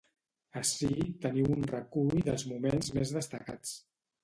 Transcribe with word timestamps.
Ací 0.61 0.89
teniu 1.25 1.51
un 1.57 1.67
recull 1.73 2.25
dels 2.31 2.47
moments 2.55 2.91
més 2.99 3.15
destacats. 3.21 3.79